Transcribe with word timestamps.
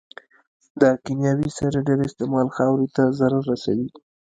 د 0.81 0.83
کيمياوي 1.05 1.49
سرې 1.57 1.79
ډېر 1.87 1.99
استعمال 2.09 2.47
خاورې 2.57 2.87
ته 2.95 3.03
ضرر 3.19 3.43
رسوي. 3.51 3.87